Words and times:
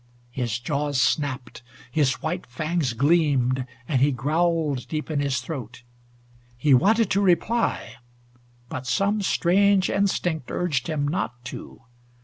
His 0.31 0.57
jaws 0.57 0.99
snapped. 0.99 1.61
His 1.91 2.23
white 2.23 2.47
fangs 2.47 2.93
gleamed, 2.93 3.67
and 3.87 4.01
he 4.01 4.11
growled 4.11 4.87
deep 4.87 5.11
in 5.11 5.19
his 5.19 5.41
throat. 5.41 5.83
He 6.57 6.73
wanted 6.73 7.11
to 7.11 7.21
reply, 7.21 7.97
but 8.67 8.87
some 8.87 9.21
strange 9.21 9.91
instinct 9.91 10.49
urged 10.49 10.87
him 10.87 11.07
not 11.07 11.45
to. 11.53 11.83